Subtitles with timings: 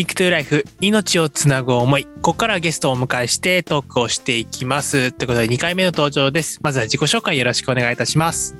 [0.00, 2.06] リクトゥライフ命をつなぐ思い。
[2.06, 5.12] ここからはゲストをお迎えしてトークをしていきます。
[5.12, 6.58] ということで2回目の登場です。
[6.62, 8.56] まずは自己紹介よろしくお願いいたします。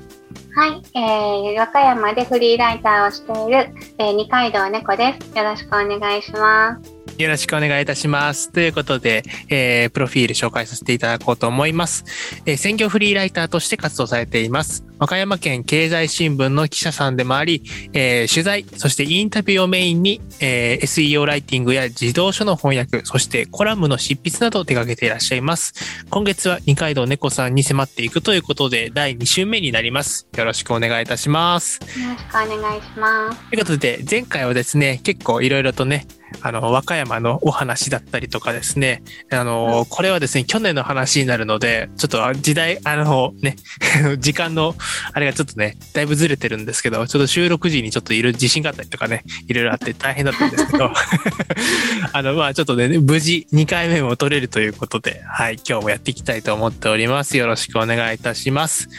[0.53, 5.35] はい、えー、和歌山でフリーライターをしている、えー、二階堂猫です。
[5.35, 6.93] よろしくお願いします。
[7.17, 8.51] よろしくお願いいたします。
[8.51, 12.05] ということで、えー、プロフィール紹介させていただこうと思います。
[12.45, 14.85] えー、専業フリーライターとして活動されています。
[15.01, 25.73] 和歌山県経済新聞の記者さんでもあり、えー、取材、そしてインタビューをメインに、えー、SEO ライティングや自動書の翻訳、そしてコラムの執筆などを手掛けていらっしゃいます。
[26.11, 30.27] 今月は二階堂猫さんに迫っていくということで、第2週目になります。
[30.37, 31.79] よろしくお願いいたします。
[31.79, 33.49] よろしくお願いします。
[33.49, 36.05] ということで、前回はですね、結構いろいろとね、
[36.41, 43.57] あの、和歌山のお話だったりとかですね、あの、これはですね、去年の話になるので、ちょっと時代、あのね、
[44.19, 44.75] 時間の、
[45.13, 50.91] あれがちょっとね、だいぶずれてるんですけど、ちょっと収録時にちょっといる地震があったりとかね、いろいろあって大変だったんですけど、
[52.13, 57.37] あの、まあちょっとね、無事2回目も取れるということで、はい、今日もやっていきたいと思っております。
[57.37, 58.89] よろしくお願いいたします。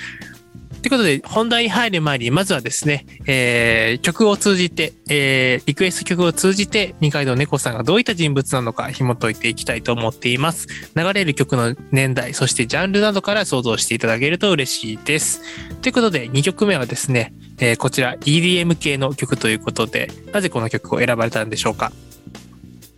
[0.82, 10.66] ということで、本題に入る前に、まずはですね、えー、曲を通じて、えー、リクエスト曲を通じて、二階堂猫さんがどういった人物なのか紐解いていきたいと思っています。
[10.96, 15.40] 流れる曲の年代、そしてジャンルなどから想像していただけると嬉しいです。
[15.82, 21.92] ということで、2曲目はですね、えー、こちら EDM 系の曲ということで、なぜこの曲を選ばれたんでしょうか？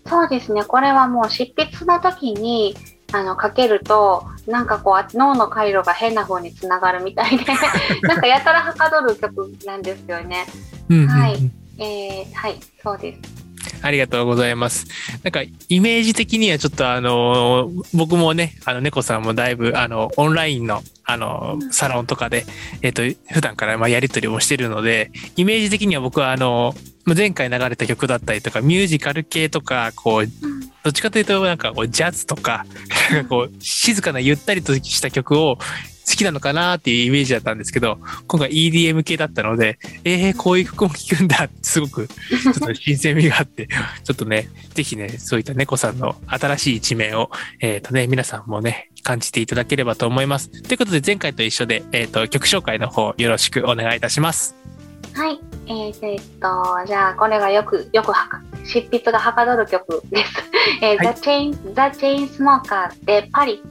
[0.07, 2.75] そうですね、これはもう執筆の時に、
[3.13, 7.45] あの、かけると、なんかこう、脳の回路が変な方につながるみたいで、
[8.03, 10.47] なんかやたらはかどる曲なんですよね。
[10.89, 11.51] うんうんうん、はい。
[11.79, 13.45] えー、はい、そうです。
[13.83, 14.87] ありがとうございます。
[15.23, 22.45] なんか、イメージ的にはちょっとあの、僕もね、あの、猫さんもだいぶ、あの、オンラインの、あの、サロンとかで、
[22.83, 26.75] えっ、ー、と、普段からまあやりとりもしてるので、イメージ的には僕はあの、
[27.07, 32.67] 前回流れた曲だったりとか、ミュージカル系とか、こう、どっちかというと、なんかこう、ジャズとか、
[33.11, 35.59] なんかこう、静かなゆったりとした曲を、
[36.07, 47.31] 好きなのかなっていうイメージだったんですけど、今回 EDM 系だったので、えー、こういう曲も聴くんだってすごく、ちょっと新鮮味があって、ちょっとね、ぜひね、そういった猫さんの新しい一面を、
[47.61, 50.51] えっ、ー、とね、皆さんもね、感じていただければと思います。
[50.51, 54.55] ということで、前回と一緒で、えっ、ー、と、曲紹介の方よろしくお願いいたします。
[55.15, 55.39] はい。
[55.67, 60.33] えー、えー、っと、じゃあ、これがよく、よくはか、執筆がはかどる曲です。
[60.83, 63.63] えーはい、The Chain、The Chain Smoker でパリ。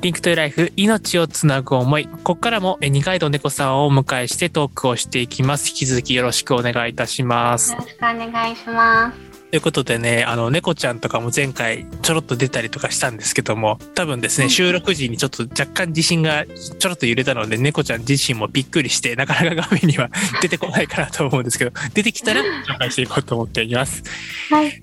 [0.00, 2.06] リンクトゥライフ命をつなぐ思い。
[2.06, 5.70] ここからも二階堂猫さんをお迎えしてトークをしていきます。
[5.70, 7.72] 引き続きよろしくお願いいたします。
[7.72, 9.33] よろしくお願いします。
[9.54, 20.10] ということでね、あの、猫ちゃんとかも前回ちょろっと出たりとかしたんですけども、多分ですね、収録時にちょっと若干地震がちょろっと揺れたので、猫ちゃん自身もびっくりして、なかなか画面には
[20.42, 24.02] 出てこないかなと思うんですけど、出てきたら紹介していこうと思っております。
[24.50, 24.82] はい。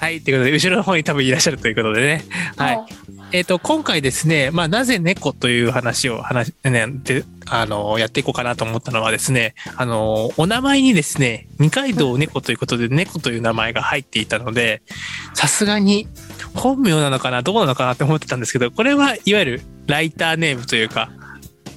[0.00, 0.22] はい。
[0.22, 2.24] ということで、後ろの方に多分いらっしゃるということでね。
[2.56, 2.78] はい。
[3.36, 14.80] えっ、ー、と、今回ですね、まあ、なぜ猫という話を話、ね、で、あの、やっていこうかなと思ったのはですね、あの、お名前にですね、二階堂猫ということで、猫という名前が入っていたので、
[15.34, 16.08] さすがに
[16.54, 21.10] 本名なのかな、どうなのかなって思ってたんですけど、これはいわゆるライターネームというか、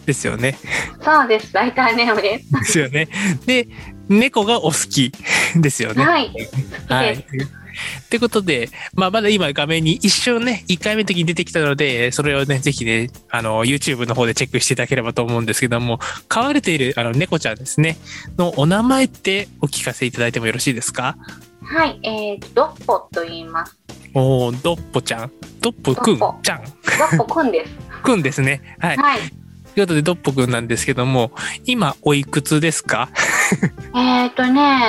[0.05, 0.57] ですよね。
[1.03, 1.53] そうです。
[1.53, 2.51] ライターネームです。
[2.53, 3.09] ですよね。
[3.45, 3.67] で、
[4.07, 5.11] 猫がお好き
[5.59, 6.05] ですよね。
[6.05, 6.31] はい。
[6.87, 7.25] はい。
[8.01, 17.97] ってことで、まあ、まだ今画面に一瞬ね、1回目の時に出てきたので、それをね、ぜひね、あの、YouTube の方でチェックしていただければと思うんですけども、飼われているあの猫ちゃんですね、
[18.37, 21.17] のお名前ってお聞かせいただいてもよろしいですか？
[21.61, 23.77] はい、えー、ドッポと言います。
[24.13, 25.31] おー、ドッポちゃん。
[25.61, 26.63] ドッポくんちゃん。
[26.63, 26.69] ド
[27.05, 27.71] ッポくんです。
[28.01, 28.61] くんですね。
[28.79, 28.97] はい。
[28.97, 29.19] はい。
[29.75, 31.31] ということで、ドッポくんなんですけども、
[31.65, 33.09] 今、おいくつですか？
[33.95, 34.79] えっとね、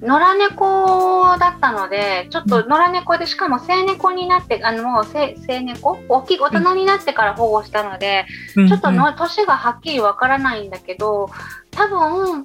[0.00, 5.98] 野良猫だったので、ちょっと野良猫で、しかも成猫になって、あの、もう成猫？
[6.08, 11.30] 大きい大人になってから保護したので、ちょっとの年がはっきりわからないんだけど、
[11.72, 12.44] 多分、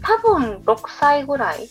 [0.00, 1.68] 多分6歳ぐらい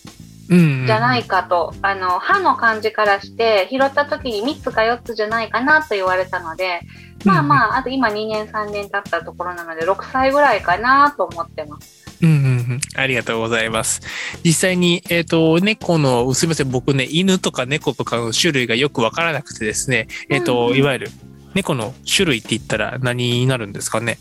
[0.86, 6.81] じゃないかと、あの、歯の感じからして、拾った時に3つか4つじゃないかなと言われたので、
[7.24, 12.00] まあまあ、あと今2年3年経ったところなので、6歳ぐらいかなと思ってます。
[12.21, 12.39] うんうんう
[12.75, 12.81] ん。
[12.95, 14.01] ありがとうございます。
[14.44, 21.09] 実際に、えっ、ー、と、猫の、すみません、僕ね、犬とか猫とかの種類がよくわからなくてですね、えっ、ー、と、うんうん、いわゆる
[21.53, 24.18] 猫の種類って言ったら何になるんですかね？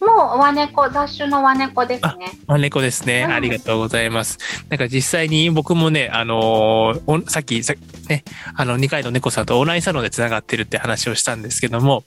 [0.00, 2.32] もう和猫、雑種の和猫ですね。
[2.48, 3.32] 和猫ですね、うん。
[3.34, 4.38] ありがとうございます。
[4.68, 7.74] なんか実際に僕もね、あのー、さっき、さ
[8.08, 8.24] ね、
[8.56, 12.02] あの、二階の猫さんとオンラインサロンで繋がってるって話をしたんですけども、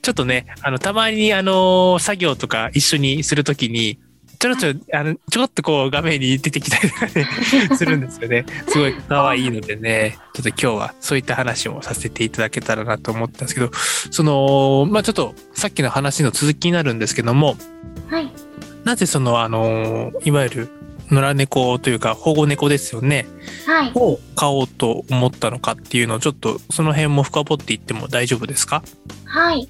[0.00, 3.98] ちょっとね、あの、たまにあのー、作業とか一緒にするときに、
[4.38, 7.28] ちょろちょろ、あの、ちょろっとこう画面に出てきたりとかね、
[7.76, 8.46] するんですよね。
[8.68, 13.70] すごい可愛いのでね、ちょっと今日はそういった話もさせていただけたらなと思ったんですけど、
[14.10, 17.56] その、まあちょっとさっきの話の続きになるんですけども、
[18.08, 18.30] はい。
[18.84, 20.68] なぜその、あの、いわゆる
[21.10, 23.26] 野良猫というか保護猫ですよね。
[23.66, 23.92] はい。
[23.94, 28.82] を飼おうと思ったのかっていうのをちょっとその辺も深掘っていっても大丈夫ですか？
[29.24, 29.68] はい。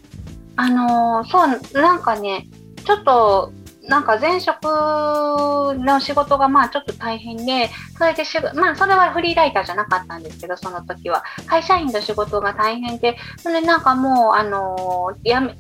[0.56, 1.44] あのー、そ
[1.78, 2.46] う、なんかね、
[2.84, 3.52] ちょっと
[3.88, 11.25] なんか前職の仕事がまあちょっと大変で、それでしまあそれはフリーライターじゃなかったんですけど、その時は。
[11.46, 15.56] 会社員の仕事が大変で、それでなんかもう、あの、やめ、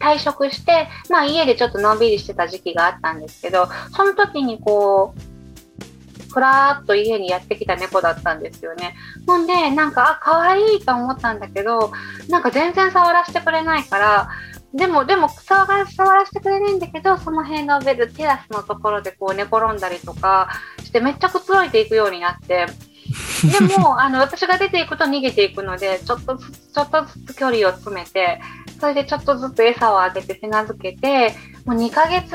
[0.00, 8.96] 退職して、まあ家でちょっとのんびりしてた時期があったんですけど、その時にこう、ふらーっと家にやってきた猫だったんですよね。
[9.26, 11.92] ほんで、なんか、あ、可愛いと思ったんだけど、
[12.28, 14.28] なんか全然触らせてくれないから、
[14.74, 20.48] でも、でも触ら、触らせてくれないんだけど、その辺のベル、テラスのところでこう寝転んだりとか
[20.84, 22.66] して、めっちゃくつろいでいくようになって、
[23.58, 28.40] でも、あの、私が出ていくと逃げていくので、ちょっとずつ、ちょっとずつ距離を詰めて、
[28.78, 31.34] それでちょっとずつ餌をあげて手なずけて、
[31.64, 32.34] もう2ヶ月、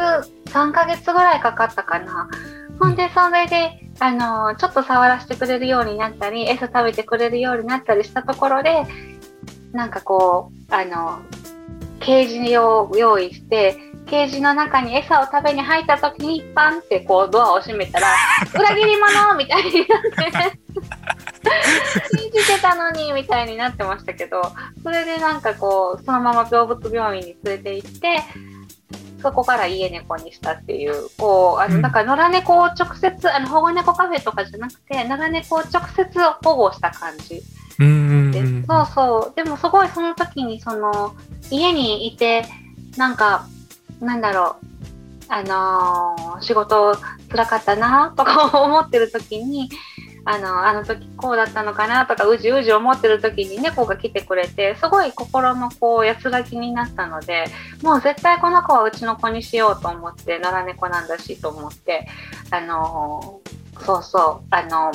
[0.50, 2.28] 3ヶ月ぐらいかかったかな。
[2.80, 8.86] ほんで、それで、あの、ちょっと触らせてくれるようになったり、餌食べてくれるようになったりしたところで、
[9.74, 11.20] なんかこう、あの、
[12.04, 18.08] ケージを用意して、ケージの中に餌を食べに入った時にパンってこうドアを閉めたら
[18.54, 20.60] 裏切り者みたいになって
[22.16, 24.42] 信じてたのにみたいになってましたけど
[24.84, 28.24] それでなんかこうそのまま動物病院に連れて行って
[29.24, 36.06] そこから家猫にしたっていう、こう、あの、だから野良猫を直接、あの、保護猫カフェとかじゃなくて、野良猫を直接
[36.44, 37.42] 保護した感じ。
[37.80, 39.36] うんそうそう。
[39.36, 41.16] でもすごいその時に、その、
[41.52, 42.46] 家にいて、
[42.98, 43.48] なんか、
[44.00, 44.66] なんだろう、
[45.30, 46.96] あのー、仕事
[47.30, 49.70] 辛かったなとか 思ってる時に、
[50.26, 57.46] あの、あの時こうだったのかなとか、うじうじ思ってる時に猫が来てくれて、すごい心のこう安らぎになったので、
[57.82, 62.08] もう絶対この子はうちの子にしようと思って、野良猫なんだしと思って、
[62.52, 64.92] あのー、そうそう、あの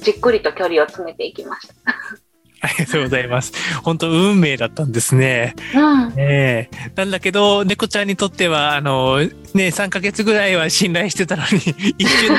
[0.00, 1.74] じっくりと距離を詰めていきました。
[2.60, 3.52] ありがとうございます。
[3.82, 5.54] 本当運命だったんですね。
[5.74, 6.12] うん。
[6.16, 11.58] ええなんだけど、猫ちゃんにとっては、あの、ね、3ヶ月ぐらいは信頼してたのに、
[11.98, 12.36] 一瞬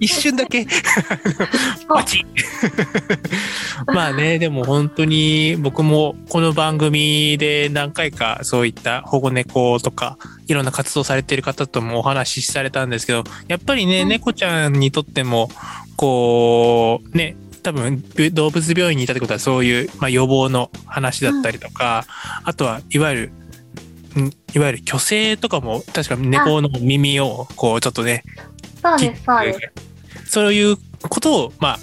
[0.00, 0.66] 一瞬だけ、
[1.88, 2.26] パチ
[3.86, 15.50] まあね、でも本当に僕もこの番組で何回かそういった保護猫とか、いろんな活動されている方ともお話しされたんですけど、やっぱりね、うん、猫ちゃんにとっても、
[15.96, 22.04] こう、ね、多分動物病院にいたってことはそういう、まあ、予防の話だったりとか、
[22.42, 23.32] うん、あとはいわゆる
[24.54, 28.22] いわゆる虚勢とかも確か猫の耳をこうちょっとね
[28.80, 30.76] そうですそうですそういう
[31.08, 31.78] ことをまあ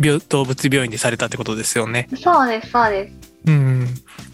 [0.00, 2.08] 病動物病院でされたってことですよね。
[2.16, 3.14] そうですそうです。
[3.46, 3.86] うん。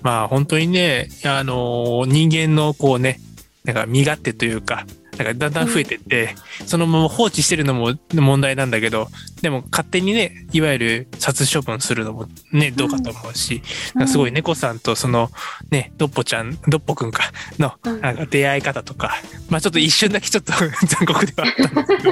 [0.02, 3.20] まあ本当にねあの人間のこうね
[3.64, 4.86] なんか身勝手というか
[5.20, 9.08] なんかだんだん増えてって、うん、そのまま放置してるのも問題なんだけど、
[9.42, 13.62] でも勝手にね、いわゆる殺処分するのもね、どうかと思うし、
[13.96, 15.30] うん、すごい猫さんとその
[15.70, 19.14] ね、ドッポちゃん、ドッポくんかのなんか出会い方とか、
[19.50, 20.52] まあちょっと一瞬だけちょっと
[20.86, 22.02] 残酷ではあったんです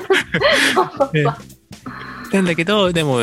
[1.12, 1.33] けど。
[2.33, 3.21] なんだけど、でも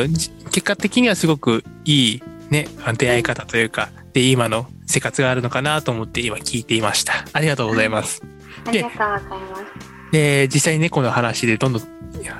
[0.50, 2.66] 結果的にはすごくいいね、
[2.98, 7.12] 出会い方というか、で、今の生活があるのかなと思って今聞いていました。
[7.32, 8.22] ありがとうございます。
[8.66, 9.75] ありがとうございます。
[10.12, 11.82] で、実際に猫の話でどんどん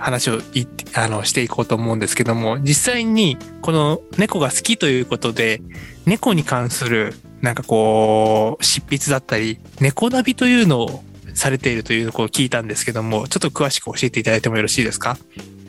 [0.01, 5.61] 話をいあのしていこうと思うんですけども、実際にこの猫が好きということで、
[6.07, 11.05] 猫に関するなんかこう、執筆だったり、猫ナビというのを
[11.35, 15.19] されているというのを聞いたんですけども、ちょっと詳しく教えていただいてもよろしいですか？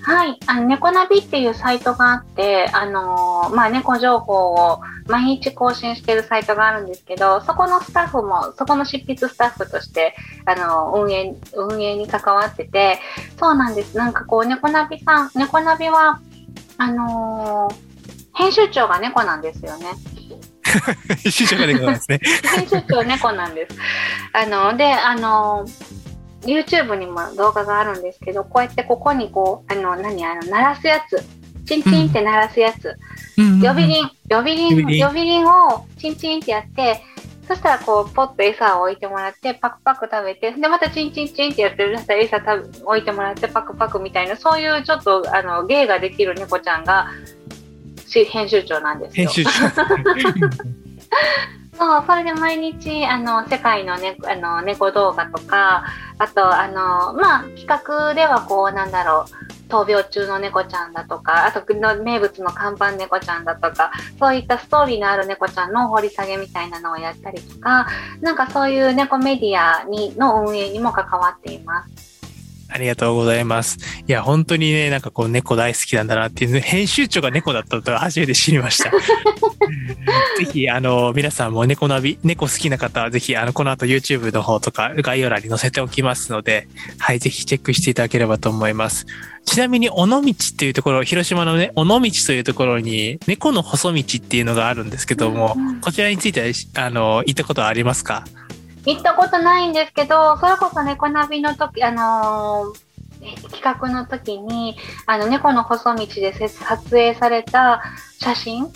[0.08, 13.00] はい、あの猫ナビっていうサイトがあって、あのー、まあ、猫情報を毎日更新しているサイトがあるんですけど、そこのスタッフも、そこの執筆スタッフとして、あのー、運営、運営に関わってて、
[13.38, 13.98] そうなんです。
[13.98, 16.22] なんかこう、猫ナビさん、猫ナビは、
[16.78, 19.88] あのー、編集長が猫なんですよね。
[21.22, 22.22] 編集長が猫なんですね。
[22.56, 23.78] 編集長猫なんです。
[24.32, 25.66] あの、で、あの
[26.48, 31.24] YouTube にも動画があるんですけど、こうやってここにこう、あの、何、あの、鳴らすやつ、
[31.66, 32.96] チンチンって鳴らすやつ、
[33.36, 35.46] 呼び鈴、呼び鈴、呼び鈴。
[35.46, 37.04] をチンチンってやって、
[37.48, 41.98] そしたらこうポッと餌を置いてもらってパクパク食べてでまたチンチンチンってやってる。
[41.98, 47.08] したら餌食べ置いてもらってパクパクみたいなそういうちょっとあの芸ができる猫ちゃんが
[48.30, 49.30] 編集長なんですよ。
[49.30, 49.52] 編集長
[51.78, 55.86] そう、それで毎日、あの、世界の,、ね、あの猫動画とか、
[56.18, 67.88] あと、あの、まあ、企画ではこう、なんだろう、闘病中の猫ちゃんだとか、あとの名物の看板猫ちゃんだとか、そういったストーリーのある猫ちゃんの掘り下げみたいなのをやったりとか、
[68.22, 71.97] なんかそういう猫メディアにの運営にも関わっています。
[72.70, 73.78] ありがとうございます。
[74.08, 78.92] いや、本当にね、なんかこう猫大好きなんだなっていう、編集長が猫だったと初めて知りました。
[80.38, 86.68] ぜひ、あの、皆さんも猫ナビ、猫好きな方はぜひ、あの、この後 YouTube の方とか概要欄に載せておきますので、
[87.00, 89.06] はい、ぜひチェックしていただければと思います。
[89.46, 90.24] ちなみに、尾道っ
[90.58, 96.48] ていうところ、広島のね、尾道というところに、猫の細道っていうのがあるんですけども、こちらについては、
[96.86, 98.26] あの、行ったことはありますか？
[98.88, 107.84] 行ったことないんですけど、それこそ猫ナビの時、あのー、企画の時に、あの、猫の細道で撮影された
[108.20, 108.72] 写真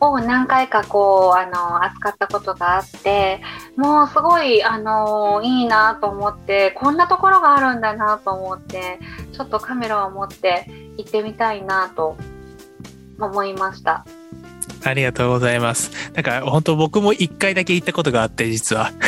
[0.00, 3.42] を何回かこう、あの、扱ったことがあって、
[3.76, 8.98] もうすごい、あの、いいなと思って、こんなところがあるんだなと思って、
[9.32, 12.16] ちょっとカメラを持って行ってみたいなと
[13.18, 14.06] 思いました。
[14.84, 15.90] ありがとうございます。
[16.14, 18.92] なんか本当僕も一回だけ行ったことがあって、実は。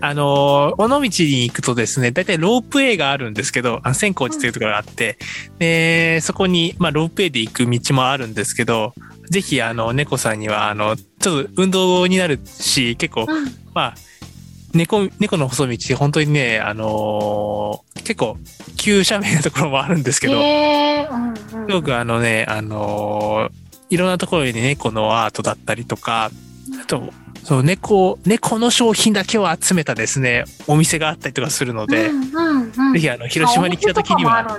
[0.00, 1.10] あの、尾道に
[1.44, 5.16] 行くとですね、大体ロープウェイがあるんですけど、あ千光寺というところがあって、
[5.58, 8.92] で、そこに、まあ、ロープウェイで行く道もあるんですけど、
[9.30, 13.26] ぜひ、あの、猫さんには、あの、ちょっと運動になるし、結構、
[13.72, 13.94] まあ、
[14.74, 18.36] 猫、猫の細道、本当にね、あのー、結構、
[18.76, 20.34] 急斜面なところもあるんですけど、
[21.48, 26.30] すごくあのね、あのーいろんなところに猫のアートだったりとか、
[26.82, 27.12] あと、
[27.44, 34.58] そう、猫、猫の商品だけを集めたですね、お店があったりとかするので、うんうんうん、ぜひあの、広島に来た時には、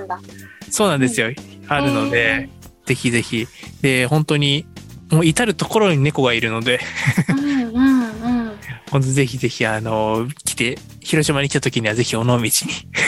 [0.70, 1.36] そうなんですよ、うん、
[1.68, 2.50] あるので、
[2.86, 3.48] ぜひぜひ、
[3.82, 4.66] で、本当に、
[5.12, 6.82] もう至るところに猫がいるので
[7.30, 8.52] うんうん。
[8.92, 12.52] 本当ぜひぜひ、あの、来て、広島に来た時にはぜひ尾道に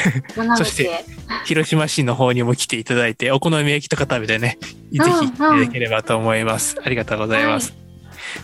[0.57, 1.05] そして、
[1.45, 6.77] 広島市の方にも来ていただいて、お好み焼きとか食べてね、ぜひいただければと思います。
[6.83, 7.71] ありがとうございます。
[7.71, 7.79] はい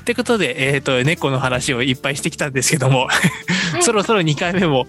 [0.04, 3.08] ということで、えっ、ー、と、猫の話をいっぱいしてきたんですけども、
[3.82, 4.88] そろそろ2回目も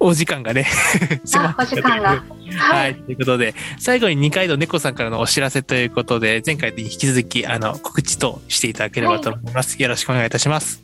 [0.00, 0.66] お時間がね
[1.24, 2.58] 迫ってきたという。
[2.58, 9.74] はい、ということで、最後に二階堂猫さんからのお知らせということで、前回に引き続き、あの、告知としていただければと思います。
[9.74, 10.82] はい、よろしくお願いいたします。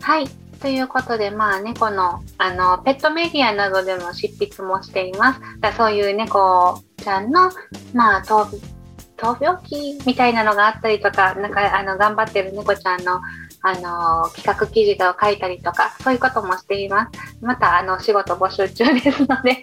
[0.00, 0.43] はい。
[0.64, 5.40] ということで、まあ、猫の、あの、ペットメディアなどでも執筆もしています。
[5.60, 7.50] だそういう猫ちゃんの、
[7.92, 13.20] まあ、闘病期みたいなのがあったりとか、なんか、あの、頑張ってる猫ちゃんの、
[13.66, 17.18] あの、企画記事を書いたりとか、そういうこともしています。
[17.40, 19.56] また、あの、仕事募集中ですので、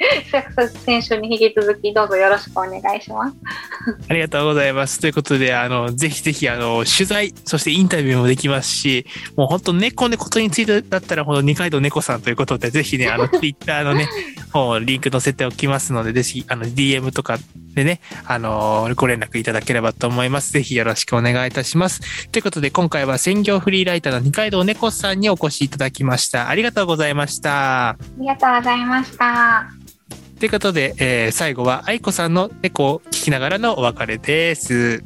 [0.84, 3.36] 先週に引き続きどうぞよろしくお願いします。
[4.10, 5.00] ありがとうございます。
[5.00, 9.06] ということで、あの、ぜひぜひ、あの、取材、そしてインタビューもできますし、
[9.36, 14.10] もう本当猫のことについてだったら、ほんと二階堂猫さんということで、ぜひね、あの、 ツイッターのね、
[14.52, 17.38] 本リンク載せておきますので、ぜひ、あの、DM とか
[17.76, 20.52] でね、あのー、ご連絡いただければと思います。
[20.52, 22.30] ぜひよろしくお願いいたします。
[22.30, 26.50] ということで、今回は専業フリーライターの二階堂猫さんにお越しいただきました。
[26.50, 27.90] ありがとうございました。
[27.90, 29.70] ありがとうございました。
[30.40, 35.04] ということで、えー、最後は愛子さんの猫を聞きながらのお別れです。